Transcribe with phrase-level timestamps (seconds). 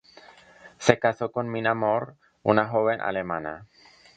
[0.79, 3.67] Se casó con Minna More, una joven alemana.